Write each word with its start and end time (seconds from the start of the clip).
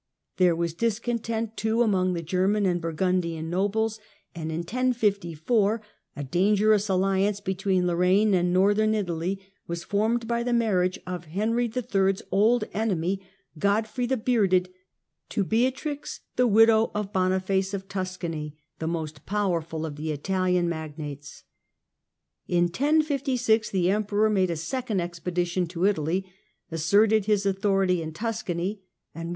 There 0.37 0.55
was 0.55 0.73
discontent, 0.73 1.55
too, 1.55 1.83
among 1.83 2.13
the 2.13 2.23
German 2.23 2.65
and 2.65 2.81
Burgundian 2.81 3.51
nobles, 3.51 3.99
and 4.33 4.49
in 4.51 4.61
1054 4.61 5.79
a 6.15 6.23
dangerous 6.23 6.89
alliance 6.89 7.39
between 7.39 7.85
Lorraine 7.85 8.33
and 8.33 8.51
Northern 8.51 8.95
Italy 8.95 9.39
was 9.67 9.83
formed 9.83 10.27
by 10.27 10.41
the 10.41 10.53
marriage 10.53 10.97
of 11.05 11.25
Henry 11.25 11.65
III.'s 11.65 12.23
old 12.31 12.63
enemy, 12.73 13.21
Godfrey 13.59 14.07
the 14.07 14.17
Bearded, 14.17 14.69
to 15.29 15.43
Beatrix, 15.43 16.21
the 16.35 16.47
widow 16.47 16.89
of 16.95 17.03
Second 17.09 17.13
Boniface 17.13 17.71
of 17.75 17.87
Tuscany, 17.87 18.57
the 18.79 18.87
most 18.87 19.27
powerful 19.27 19.85
of 19.85 19.97
the 19.97 20.11
Italian 20.11 20.65
pedition 20.65 20.69
magnates. 20.69 21.43
In 22.47 22.63
1056 22.63 23.69
the 23.69 23.91
Emperor 23.91 24.31
made 24.31 24.49
a 24.49 24.55
second 24.55 24.97
expedi 24.99 25.27
of 25.27 25.35
Henry^ 25.37 25.45
tion 25.45 25.67
to 25.67 25.85
Italy, 25.85 26.25
asserted 26.71 27.25
his 27.25 27.45
authority 27.45 28.01
in 28.01 28.13
Tuscany, 28.13 28.81
and, 29.13 29.27
with 29.27 29.29
III. 29.29 29.29